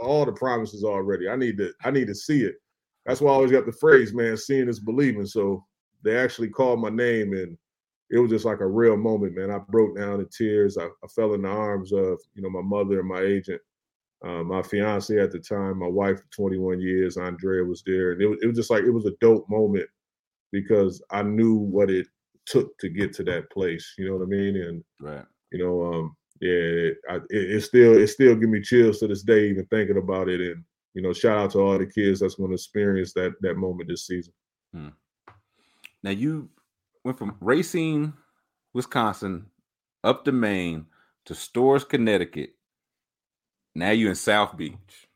[0.00, 1.28] all the promises already.
[1.28, 2.56] I need to, I need to see it.
[3.06, 5.26] That's why I always got the phrase, man, seeing is believing.
[5.26, 5.64] So
[6.02, 7.56] they actually called my name and
[8.10, 9.50] it was just like a real moment, man.
[9.50, 10.78] I broke down in tears.
[10.78, 13.60] I, I fell in the arms of, you know, my mother and my agent,
[14.24, 18.12] um, my fiance at the time, my wife for 21 years, Andrea was there.
[18.12, 19.86] And it was, it was just like, it was a dope moment
[20.52, 22.06] because I knew what it
[22.46, 23.94] took to get to that place.
[23.98, 24.56] You know what I mean?
[24.56, 25.24] And, right.
[25.52, 29.08] you know, um, yeah, it, I, it, it still, it still give me chills to
[29.08, 30.40] this day, even thinking about it.
[30.40, 33.56] And, you know, shout out to all the kids that's going to experience that, that
[33.58, 34.32] moment this season.
[34.72, 34.88] Hmm.
[36.02, 36.48] Now you
[37.04, 38.12] went from Racine,
[38.74, 39.46] Wisconsin,
[40.04, 40.86] up to Maine
[41.26, 42.54] to Storrs, Connecticut.
[43.74, 45.08] Now you in South Beach.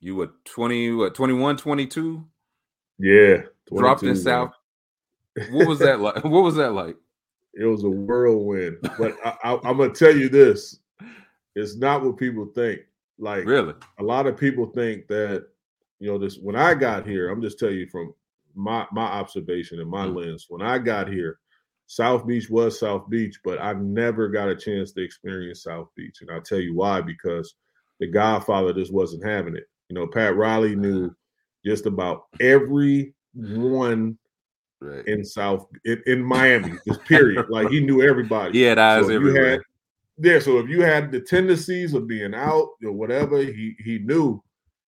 [0.00, 2.24] You were 20, what, 21, 22?
[2.98, 3.42] Yeah.
[3.74, 4.52] Dropped in South.
[5.50, 6.24] What was that like?
[6.24, 6.96] What was that like?
[7.54, 8.78] It was a whirlwind.
[8.98, 10.78] But I, I, I'm going to tell you this
[11.54, 12.80] it's not what people think.
[13.18, 13.74] Like, really?
[13.98, 15.46] A lot of people think that,
[15.98, 18.14] you know, this when I got here, I'm just telling you from
[18.60, 20.16] my my observation and my mm-hmm.
[20.16, 21.38] lens when I got here,
[21.90, 26.18] South Beach was South Beach, but I never got a chance to experience South Beach,
[26.20, 27.56] and I'll tell you why because
[27.98, 29.64] the Godfather just wasn't having it.
[29.88, 31.10] You know, Pat Riley knew
[31.66, 34.16] just about everyone
[34.80, 35.06] right.
[35.06, 37.46] in South in, in Miami, just period.
[37.50, 38.62] like he knew everybody.
[38.64, 39.50] Had eyes so everywhere.
[39.50, 39.60] Had,
[40.18, 44.40] Yeah, so if you had the tendencies of being out or whatever, he he knew.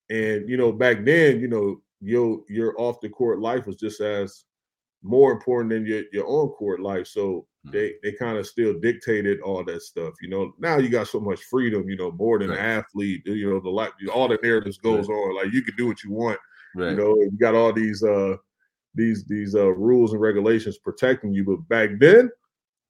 [0.08, 4.00] And you know, back then, you know, your your off the court life was just
[4.00, 4.44] as
[5.02, 7.06] more important than your, your on court life.
[7.06, 7.70] So mm-hmm.
[7.70, 10.14] they they kind of still dictated all that stuff.
[10.20, 12.58] You know, now you got so much freedom, you know, more than right.
[12.58, 15.14] an athlete, you know, the like all the narratives goes right.
[15.14, 15.36] on.
[15.36, 16.38] Like you can do what you want.
[16.74, 16.90] Right.
[16.90, 18.36] You know, you got all these uh
[18.94, 21.44] these these uh rules and regulations protecting you.
[21.44, 22.30] But back then,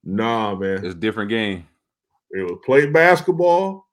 [0.04, 0.84] nah, man.
[0.84, 1.66] It's a different game.
[2.30, 3.86] It was play basketball,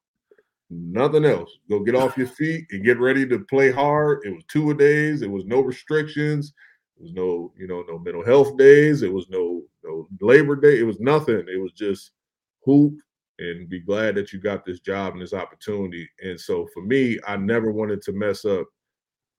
[0.69, 1.57] nothing else.
[1.69, 4.25] Go get off your feet and get ready to play hard.
[4.25, 5.21] It was two a days.
[5.21, 6.53] It was no restrictions.
[6.97, 9.01] It was no, you know, no mental health days.
[9.01, 10.79] It was no no labor day.
[10.79, 11.45] It was nothing.
[11.51, 12.11] It was just
[12.65, 12.93] hoop
[13.39, 16.07] and be glad that you got this job and this opportunity.
[16.21, 18.67] And so for me, I never wanted to mess up,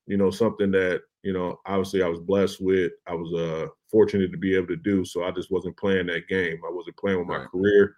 [0.07, 2.93] you know, something that, you know, obviously I was blessed with.
[3.07, 5.05] I was uh fortunate to be able to do.
[5.05, 6.61] So I just wasn't playing that game.
[6.67, 7.51] I wasn't playing with my right.
[7.51, 7.97] career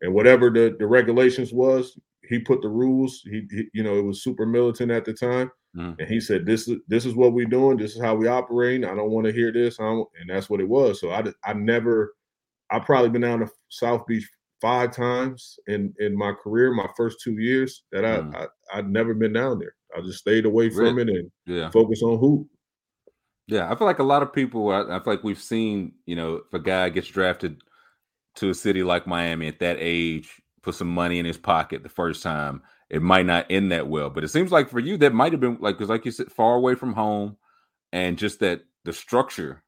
[0.00, 3.20] and whatever the, the regulations was, he put the rules.
[3.24, 5.98] He, he, you know, it was super militant at the time, mm.
[5.98, 7.76] and he said, "This is this is what we're doing.
[7.76, 8.84] This is how we operate.
[8.84, 11.00] I don't want to hear this." and that's what it was.
[11.00, 12.14] So I, I never,
[12.70, 14.28] I probably been down to South Beach
[14.60, 18.34] five times in in my career, my first two years that I, mm.
[18.34, 19.74] I I'd never been down there.
[19.96, 21.12] I just stayed away from really?
[21.12, 21.70] it and yeah.
[21.70, 22.48] focus on hoop.
[23.46, 24.70] Yeah, I feel like a lot of people.
[24.70, 27.60] I, I feel like we've seen, you know, if a guy gets drafted
[28.36, 31.88] to a city like Miami at that age, put some money in his pocket the
[31.88, 34.10] first time, it might not end that well.
[34.10, 36.32] But it seems like for you, that might have been like because, like you said,
[36.32, 37.36] far away from home,
[37.92, 39.62] and just that the structure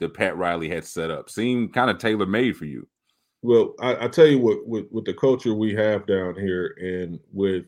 [0.00, 2.86] that Pat Riley had set up seemed kind of tailor made for you.
[3.42, 7.18] Well, I, I tell you what, with, with the culture we have down here, and
[7.32, 7.64] with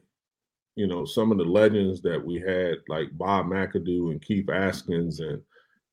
[0.76, 5.20] you know some of the legends that we had, like Bob McAdoo and Keith Askins
[5.20, 5.42] and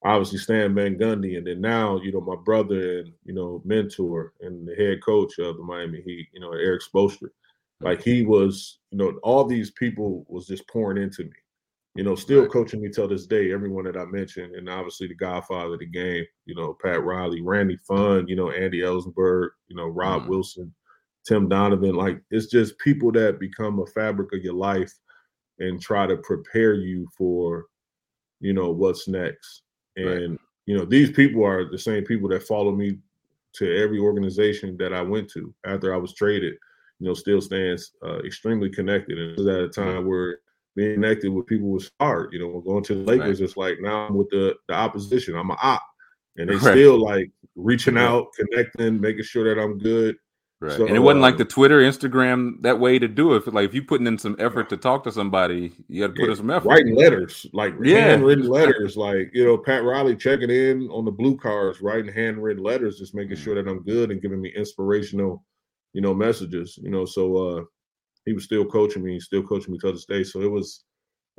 [0.03, 4.33] obviously Stan Van Gundy, and then now you know my brother and you know mentor
[4.41, 7.29] and the head coach of the Miami Heat, you know Erik Spoelstra.
[7.81, 11.31] Like he was, you know, all these people was just pouring into me.
[11.95, 12.51] You know, still right.
[12.51, 13.51] coaching me till this day.
[13.51, 17.41] Everyone that I mentioned, and obviously the Godfather of the game, you know, Pat Riley,
[17.41, 20.27] Randy Pfund, you know, Andy Elisburg, you know, Rob mm.
[20.27, 20.73] Wilson,
[21.27, 21.95] Tim Donovan.
[21.95, 24.93] Like it's just people that become a fabric of your life
[25.59, 27.65] and try to prepare you for,
[28.39, 29.63] you know, what's next.
[29.95, 30.39] And right.
[30.65, 32.97] you know, these people are the same people that follow me
[33.53, 36.53] to every organization that I went to after I was traded.
[36.99, 40.39] You know, still stands uh, extremely connected, and at a time where
[40.75, 42.31] being connected with people was hard.
[42.31, 43.45] You know, going to the Lakers, right.
[43.45, 45.35] it's like now I'm with the the opposition.
[45.35, 45.81] I'm an op,
[46.37, 46.73] and they right.
[46.73, 50.15] still like reaching out, connecting, making sure that I'm good.
[50.61, 50.77] Right.
[50.77, 53.51] So, and it wasn't like the um, Twitter, Instagram that way to do it.
[53.51, 56.25] Like if you're putting in some effort to talk to somebody, you got to put
[56.25, 56.67] yeah, in some effort.
[56.69, 58.01] Writing letters, like yeah.
[58.01, 62.63] handwritten letters, like you know, Pat Riley checking in on the blue cards, writing handwritten
[62.63, 63.43] letters, just making mm.
[63.43, 65.43] sure that I'm good and giving me inspirational,
[65.93, 66.77] you know, messages.
[66.79, 67.63] You know, so uh
[68.27, 70.23] he was still coaching me, still coaching me to this day.
[70.23, 70.83] So it was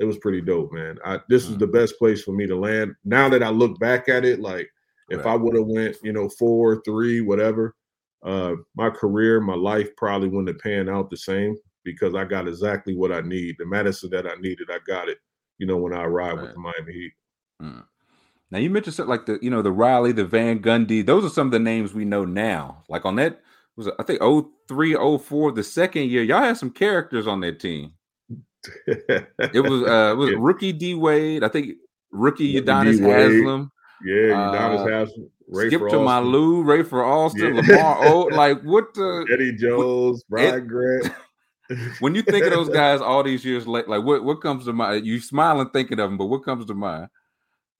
[0.00, 0.98] it was pretty dope, man.
[1.04, 1.60] I this is mm.
[1.60, 2.92] the best place for me to land.
[3.04, 4.68] Now that I look back at it, like
[5.10, 5.34] if right.
[5.34, 7.76] I would have went, you know, four, three, whatever
[8.24, 12.46] uh, my career, my life probably wouldn't have panned out the same because I got
[12.46, 13.56] exactly what I need.
[13.58, 15.18] The medicine that I needed, I got it.
[15.58, 16.42] You know, when I arrived right.
[16.42, 17.12] with the Miami Heat.
[17.62, 17.84] Mm.
[18.50, 21.04] Now you mentioned something like the you know the Riley, the Van Gundy.
[21.04, 22.84] Those are some of the names we know now.
[22.88, 23.40] Like on that
[23.76, 24.20] was I think
[24.68, 27.92] 03, 04, the second year, y'all had some characters on that team.
[28.86, 30.36] it was uh it was yeah.
[30.38, 31.42] rookie D Wade.
[31.42, 31.76] I think
[32.10, 33.70] rookie Udonis Haslem.
[34.04, 35.30] Yeah, Udonis uh, Haslem.
[35.52, 37.60] Ray Skip to my Lou, Rafer Alston, yeah.
[37.60, 41.12] Lamar Odom, like what the Eddie Jones, Brian Grant.
[42.00, 44.72] when you think of those guys all these years late, like what what comes to
[44.72, 45.06] mind?
[45.06, 47.08] You smiling thinking of them, but what comes to mind?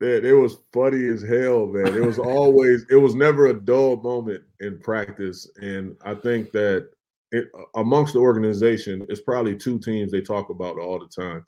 [0.01, 1.95] Man, it was funny as hell, man.
[1.95, 6.91] It was always, it was never a dull moment in practice, and I think that
[7.31, 11.47] it, amongst the organization, it's probably two teams they talk about all the time.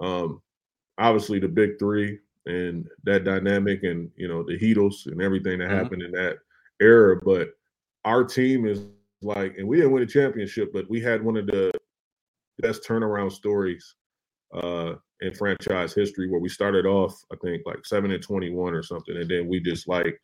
[0.00, 0.40] Um,
[0.96, 5.68] obviously, the big three, and that dynamic and you know the Heatles and everything that
[5.68, 5.76] mm-hmm.
[5.76, 6.38] happened in that
[6.80, 7.20] era.
[7.22, 7.50] But
[8.04, 8.84] our team is
[9.22, 11.70] like, and we didn't win a championship, but we had one of the
[12.60, 13.94] best turnaround stories
[14.54, 18.82] uh, in franchise history where we started off, I think, like seven and twenty-one or
[18.82, 20.20] something, and then we just like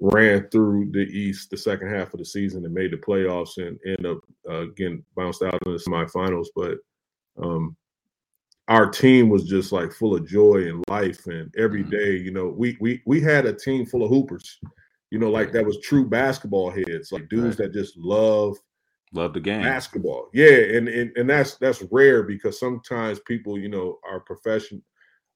[0.00, 3.78] ran through the East the second half of the season and made the playoffs and
[3.86, 4.18] end up
[4.50, 6.48] uh, getting bounced out in the semifinals.
[6.56, 6.78] But
[7.40, 7.76] um,
[8.68, 12.24] our team was just like full of joy and life and every mm-hmm.
[12.24, 14.58] you know we we we had a team full of hoopers
[15.10, 17.70] you know like that was true basketball heads like dudes right.
[17.70, 18.56] that just love
[19.12, 23.68] love the game basketball yeah and, and and that's that's rare because sometimes people you
[23.68, 24.82] know are profession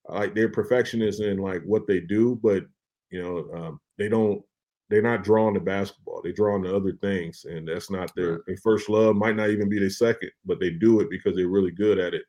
[0.08, 2.64] like they're perfectionists in like what they do but
[3.10, 4.42] you know um, they don't
[4.88, 6.22] they're not drawn to basketball.
[6.22, 9.16] they're drawn to other things, and that's not their, their first love.
[9.16, 12.14] Might not even be their second, but they do it because they're really good at
[12.14, 12.22] it.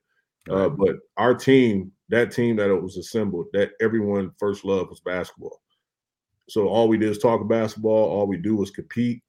[0.50, 5.00] Uh, but our team, that team that it was assembled, that everyone first love was
[5.02, 5.62] basketball.
[6.50, 8.10] So all we did is talk basketball.
[8.10, 9.22] All we do was compete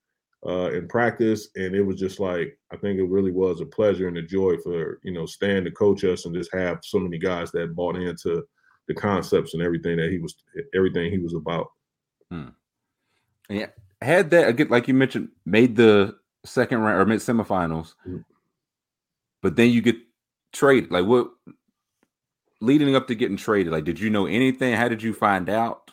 [0.47, 4.09] uh, in practice, and it was just like I think it really was a pleasure
[4.09, 7.19] and a joy for you know Stan to coach us and just have so many
[7.19, 8.43] guys that bought into
[8.89, 10.35] the concepts and everything that he was
[10.75, 11.69] everything he was about.
[12.31, 12.49] Hmm.
[13.51, 13.67] Yeah,
[14.01, 18.19] had that again, like you mentioned, made the second round or mid semifinals, mm-hmm.
[19.43, 19.97] but then you get
[20.53, 20.91] traded.
[20.91, 21.31] Like what
[22.61, 23.73] leading up to getting traded?
[23.73, 24.75] Like, did you know anything?
[24.75, 25.91] How did you find out?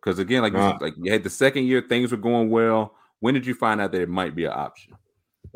[0.00, 0.72] Because again, like nah.
[0.72, 2.94] you, like you had the second year, things were going well.
[3.20, 4.94] When did you find out that it might be an option?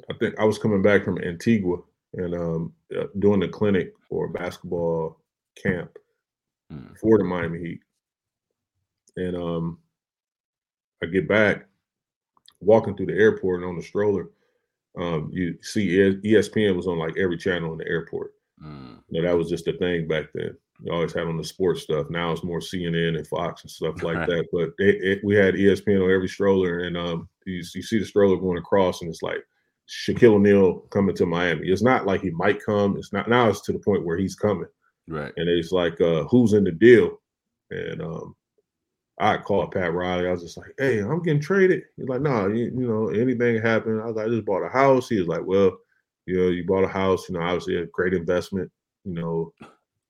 [0.08, 1.76] I think I was coming back from Antigua
[2.14, 5.20] and um, uh, doing a clinic for a basketball
[5.62, 5.96] camp
[6.72, 6.98] mm.
[6.98, 7.80] for the Miami Heat.
[9.16, 9.78] And um,
[11.02, 11.66] I get back,
[12.60, 14.30] walking through the airport and on the stroller,
[14.98, 18.32] um, you see ESPN was on like every channel in the airport.
[18.62, 18.98] Mm.
[19.08, 20.56] You know, that was just a thing back then.
[20.82, 22.08] You always had on the sports stuff.
[22.08, 24.46] Now it's more CNN and Fox and stuff like that.
[24.52, 28.04] But it, it, we had ESPN on every stroller, and um, you, you see the
[28.04, 29.44] stroller going across, and it's like
[29.88, 31.68] Shaquille O'Neal coming to Miami.
[31.68, 32.96] It's not like he might come.
[32.96, 33.48] It's not now.
[33.48, 34.68] It's to the point where he's coming.
[35.08, 35.32] Right.
[35.36, 37.20] And it's like, uh, who's in the deal?
[37.70, 38.36] And um,
[39.18, 40.28] I called Pat Riley.
[40.28, 41.82] I was just like, hey, I'm getting traded.
[41.96, 44.00] He's like, no, nah, you, you, know, anything happened.
[44.00, 45.08] I was like, I just bought a house.
[45.08, 45.76] He was like, well,
[46.30, 48.70] you know, you bought a house, you know, obviously a great investment,
[49.04, 49.52] you know.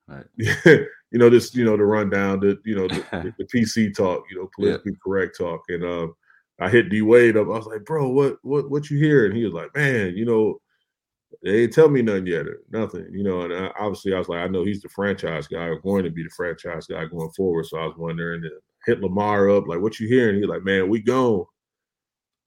[0.07, 0.25] Right.
[1.11, 4.37] you know, this, you know, the rundown, the, you know, the, the PC talk, you
[4.37, 4.99] know, politically yeah.
[5.03, 5.63] correct talk.
[5.69, 6.15] And um,
[6.61, 7.47] I hit D Wade up.
[7.47, 9.27] I was like, bro, what what what you hear?
[9.27, 10.61] And he was like, man, you know,
[11.43, 13.43] they didn't tell me nothing yet, nothing, you know.
[13.43, 16.11] And I, obviously, I was like, I know he's the franchise guy or going to
[16.11, 17.67] be the franchise guy going forward.
[17.67, 18.43] So I was wondering,
[18.85, 20.37] hit Lamar up, like, what you hearing?
[20.37, 21.47] He's like, man, we gone.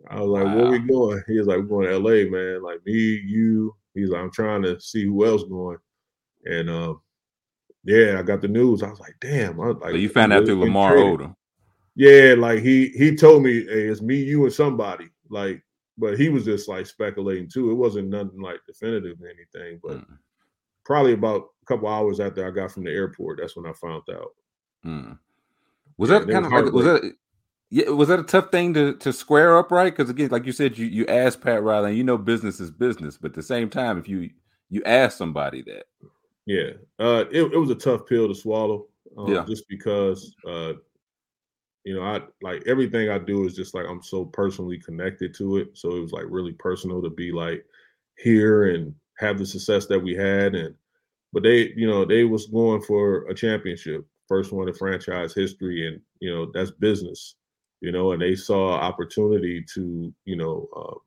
[0.10, 0.56] I was like, wow.
[0.56, 1.24] where we going?
[1.28, 2.62] He was like, we're going to LA, man.
[2.62, 3.76] Like me, you.
[3.94, 5.78] He's like, I'm trying to see who else going.
[6.46, 7.02] And um,
[7.84, 8.84] yeah, I got the news.
[8.84, 9.60] I was like, damn.
[9.62, 11.36] I was like, so you found out through Lamar Odom.
[11.96, 15.10] Yeah, like he he told me, hey, it's me, you, and somebody.
[15.30, 15.64] Like
[15.98, 17.72] but he was just like speculating too.
[17.72, 20.18] It wasn't nothing like definitive or anything, but mm.
[20.86, 24.04] probably about a couple hours after I got from the airport, that's when I found
[24.12, 24.32] out.
[24.86, 25.18] Mm.
[25.98, 27.14] Was that kind of like was that
[27.74, 29.92] yeah, was that a tough thing to to square up, right?
[29.92, 32.70] Because again, like you said, you you asked Pat Riley, and you know business is
[32.70, 34.30] business, but at the same time, if you
[34.70, 35.86] you ask somebody that,
[36.46, 38.86] yeah, uh, it, it was a tough pill to swallow.
[39.18, 40.74] Um, yeah, just because uh,
[41.84, 45.58] you know, I like everything I do is just like I'm so personally connected to
[45.58, 45.70] it.
[45.74, 47.66] So it was like really personal to be like
[48.20, 50.54] here and have the success that we had.
[50.54, 50.76] And
[51.34, 55.88] but they, you know, they was going for a championship, first one in franchise history,
[55.88, 57.34] and you know that's business,
[57.84, 60.98] you know, and they saw opportunity to, you know, uh,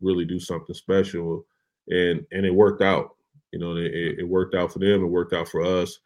[0.00, 1.44] really do something special,
[1.88, 3.16] and and it worked out.
[3.52, 5.02] You know, it, it worked out for them.
[5.02, 5.98] It worked out for us.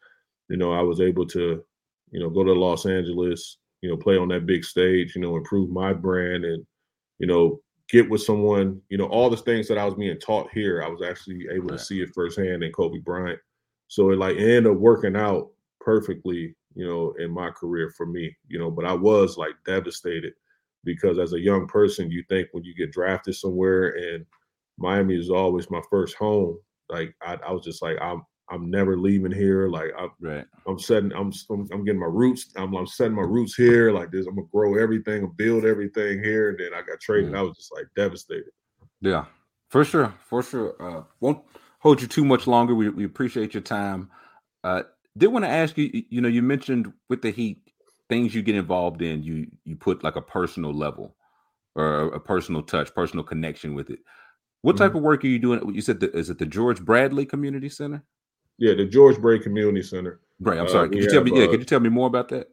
[0.49, 1.63] You know, I was able to,
[2.11, 5.35] you know, go to Los Angeles you know, play on that big stage, you know,
[5.35, 6.65] improve my brand and,
[7.19, 7.59] you know,
[7.89, 10.87] get with someone, you know, all the things that I was being taught here, I
[10.87, 11.77] was actually able right.
[11.77, 13.39] to see it firsthand in Kobe Bryant.
[13.89, 15.49] So it like ended up working out
[15.81, 20.33] perfectly, you know, in my career for me, you know, but I was like devastated
[20.83, 24.25] because as a young person, you think when you get drafted somewhere and
[24.77, 26.57] Miami is always my first home,
[26.89, 29.67] like I, I was just like, I'm I'm never leaving here.
[29.67, 30.45] Like I'm, right.
[30.67, 32.51] I'm setting, I'm, I'm getting my roots.
[32.55, 33.91] I'm, I'm setting my roots here.
[33.91, 36.49] Like this, I'm gonna grow everything and build everything here.
[36.49, 37.31] And then I got traded.
[37.31, 37.37] Mm.
[37.37, 38.51] I was just like devastated.
[39.01, 39.25] Yeah,
[39.69, 40.75] for sure, for sure.
[40.79, 41.41] Uh, won't
[41.79, 42.75] hold you too much longer.
[42.75, 44.09] We, we appreciate your time.
[44.63, 44.83] Uh,
[45.17, 46.03] did want to ask you.
[46.09, 47.59] You know, you mentioned with the Heat
[48.09, 49.23] things you get involved in.
[49.23, 51.15] You you put like a personal level
[51.75, 53.99] or a personal touch, personal connection with it.
[54.61, 54.97] What type mm-hmm.
[54.97, 55.75] of work are you doing?
[55.75, 58.03] You said the, is it the George Bradley Community Center?
[58.57, 60.21] Yeah, the George Bray Community Center.
[60.39, 60.57] Right.
[60.57, 60.87] I'm uh, sorry.
[60.87, 61.31] Uh, could you tell me?
[61.35, 61.45] Yeah.
[61.45, 62.47] Uh, could you tell me more about that?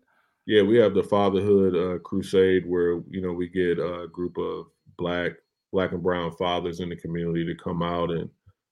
[0.46, 4.66] Yeah, we have the Fatherhood uh, Crusade, where you know we get a group of
[4.98, 5.32] black,
[5.72, 8.28] black and brown fathers in the community to come out and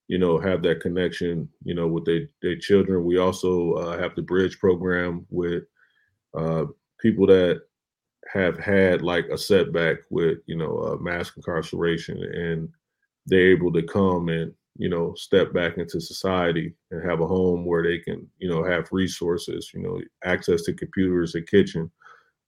[0.09, 3.05] you know have that connection, you know, with their their children.
[3.05, 5.65] We also uh, have the Bridge program with
[6.37, 6.67] uh,
[7.01, 7.63] people that
[8.33, 12.69] have had like a setback with you know mass incarceration, and
[13.27, 17.65] they're able to come and you know, step back into society and have a home
[17.65, 21.91] where they can, you know, have resources, you know, access to computers, a kitchen,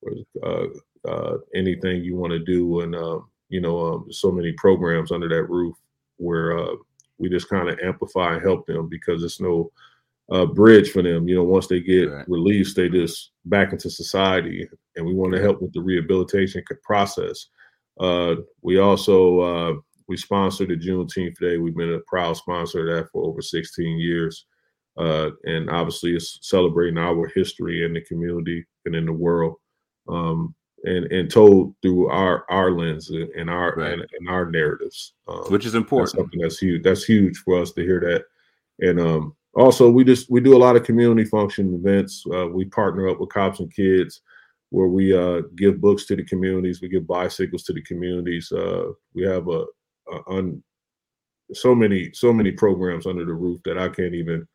[0.02, 0.12] or
[0.46, 2.80] uh, uh, anything you want to do.
[2.80, 3.18] And, uh,
[3.48, 5.74] you know, um, so many programs under that roof
[6.18, 6.76] where uh,
[7.20, 9.70] we just kind of amplify and help them because it's no,
[10.30, 11.28] a bridge for them.
[11.28, 12.28] You know, once they get right.
[12.28, 17.46] released, they just back into society, and we want to help with the rehabilitation process.
[17.98, 19.72] Uh, we also uh,
[20.08, 21.58] we sponsor the Juneteenth Day.
[21.58, 24.46] We've been a proud sponsor of that for over 16 years,
[24.96, 29.56] uh, and obviously it's celebrating our history in the community and in the world,
[30.08, 30.54] um,
[30.84, 33.92] and and told through our our lens and our right.
[33.92, 36.12] and, and, our narratives, um, which is important.
[36.12, 36.82] That's something that's huge.
[36.82, 38.24] That's huge for us to hear that,
[38.86, 42.64] and um, also we just we do a lot of community function events uh, we
[42.66, 44.20] partner up with cops and kids
[44.70, 48.84] where we uh, give books to the communities we give bicycles to the communities uh,
[49.14, 49.64] we have a,
[50.12, 50.62] a un,
[51.52, 54.46] so many so many programs under the roof that i can't even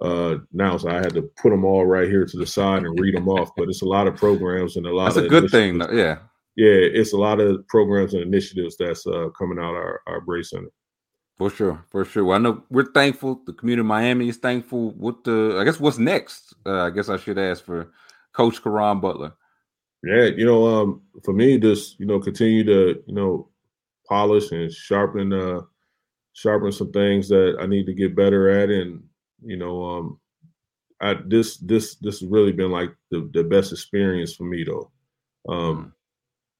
[0.00, 3.00] uh, now so i had to put them all right here to the side and
[3.00, 5.28] read them off but it's a lot of programs and a lot that's of a
[5.28, 6.18] good thing yeah
[6.56, 10.50] yeah it's a lot of programs and initiatives that's uh, coming out our, our brace
[10.50, 10.68] center
[11.38, 12.24] for sure, for sure.
[12.24, 13.42] Well, I know we're thankful.
[13.44, 14.92] The community of Miami is thankful.
[14.92, 15.58] What the?
[15.60, 16.54] I guess what's next?
[16.64, 17.92] Uh, I guess I should ask for
[18.32, 19.34] Coach Caron Butler.
[20.02, 23.50] Yeah, you know, um, for me, just you know, continue to you know
[24.08, 25.60] polish and sharpen, uh,
[26.32, 29.02] sharpen some things that I need to get better at, and
[29.46, 30.20] you know, um,
[31.00, 34.90] I this this this has really been like the the best experience for me though.
[35.48, 35.92] Um, mm.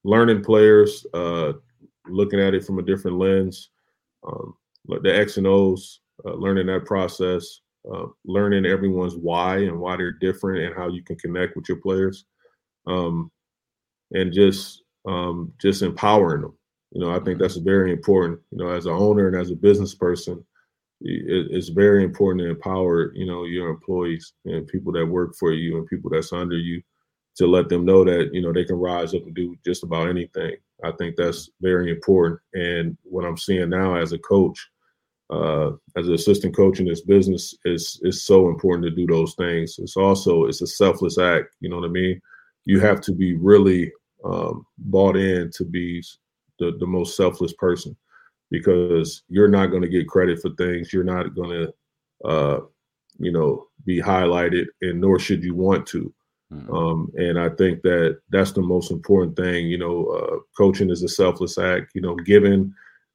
[0.04, 1.54] learning players, uh,
[2.06, 3.70] looking at it from a different lens.
[4.26, 4.54] Um,
[4.86, 7.60] the X and O's, uh, learning that process,
[7.92, 11.78] uh, learning everyone's why and why they're different and how you can connect with your
[11.78, 12.24] players,
[12.86, 13.30] um,
[14.12, 16.56] and just um, just empowering them.
[16.92, 18.40] You know, I think that's very important.
[18.52, 20.44] You know, as an owner and as a business person,
[21.00, 25.76] it's very important to empower you know your employees and people that work for you
[25.76, 26.80] and people that's under you
[27.36, 30.08] to let them know that you know they can rise up and do just about
[30.08, 30.56] anything.
[30.84, 32.40] I think that's very important.
[32.54, 34.58] And what I'm seeing now as a coach
[35.28, 39.34] uh, as an assistant coach in this business is is so important to do those
[39.34, 39.76] things.
[39.78, 41.54] It's also it's a selfless act.
[41.60, 42.20] You know what I mean?
[42.64, 43.92] You have to be really
[44.24, 46.02] um, bought in to be
[46.58, 47.96] the, the most selfless person
[48.50, 50.92] because you're not going to get credit for things.
[50.92, 52.60] You're not going to, uh,
[53.18, 56.12] you know, be highlighted, and nor should you want to.
[56.52, 56.74] Mm-hmm.
[56.74, 59.66] Um, and I think that that's the most important thing.
[59.66, 61.92] You know, uh, coaching is a selfless act.
[61.94, 62.72] You know, giving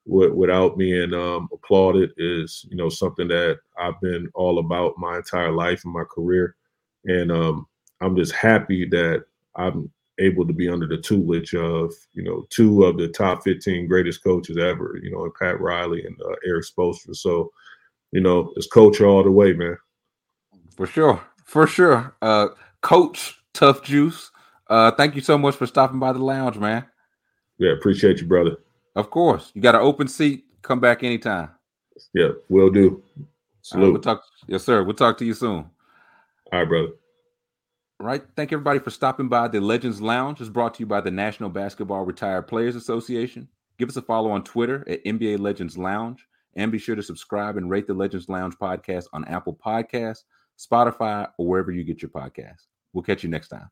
[0.08, 5.18] w- without being um, applauded is you know something that I've been all about my
[5.18, 6.56] entire life and my career,
[7.06, 7.68] and um,
[8.02, 9.24] I'm just happy that
[9.56, 9.90] I'm
[10.22, 14.24] able to be under the tutelage of you know two of the top 15 greatest
[14.24, 14.99] coaches ever.
[15.01, 17.15] You know, Pat Riley and uh, Erik Spoelstra.
[17.15, 17.51] So,
[18.11, 19.78] you know, it's coach all the way, man.
[20.76, 22.15] For sure, for sure.
[22.22, 22.49] Uh,
[22.82, 24.32] coach Tough Juice.
[24.67, 26.86] Uh, thank you so much for stopping by the lounge, man.
[27.57, 28.57] Yeah, appreciate you, brother.
[28.95, 29.51] Of course.
[29.53, 30.45] You got an open seat.
[30.61, 31.49] Come back anytime.
[32.13, 33.03] Yeah, will do.
[33.61, 33.93] Salute.
[33.93, 34.24] we'll talk.
[34.47, 34.84] Yes, sir.
[34.84, 35.69] We'll talk to you soon.
[36.51, 36.89] All right, brother.
[38.02, 38.24] Right.
[38.36, 39.47] Thank everybody for stopping by.
[39.47, 43.47] The Legends Lounge is brought to you by the National Basketball Retired Players Association.
[43.78, 46.28] Give us a follow on Twitter at NBA Legends Lounge.
[46.56, 50.24] And be sure to subscribe and rate the Legends Lounge podcast on Apple Podcasts,
[50.58, 52.66] Spotify, or wherever you get your podcasts.
[52.91, 53.70] We'll catch you next time.